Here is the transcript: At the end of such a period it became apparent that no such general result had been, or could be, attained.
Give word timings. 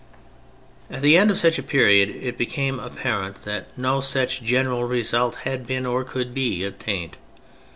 At 0.89 1.03
the 1.03 1.15
end 1.15 1.29
of 1.29 1.37
such 1.37 1.59
a 1.59 1.61
period 1.61 2.09
it 2.09 2.35
became 2.35 2.79
apparent 2.79 3.43
that 3.43 3.67
no 3.77 3.99
such 3.99 4.41
general 4.41 4.85
result 4.85 5.35
had 5.45 5.67
been, 5.67 5.85
or 5.85 6.03
could 6.03 6.33
be, 6.33 6.63
attained. 6.63 7.17